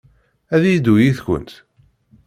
[0.55, 1.51] Ad yeddu yid-kent?